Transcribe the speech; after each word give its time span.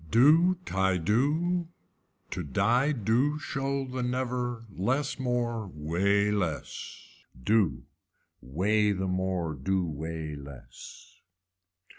Due 0.09 0.55
tie 0.65 0.97
due 0.97 1.67
to 2.31 2.41
die 2.41 2.91
due 2.91 3.37
show 3.37 3.85
the 3.85 4.01
never 4.01 4.65
less 4.71 5.19
more 5.19 5.67
way 5.71 6.31
less. 6.31 7.23
Do, 7.39 7.83
weigh 8.41 8.93
the 8.93 9.05
more 9.07 9.53
do 9.53 9.85
way 9.85 10.35
less. 10.35 11.21